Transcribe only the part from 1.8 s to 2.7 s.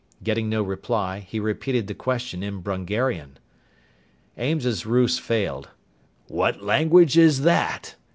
the question in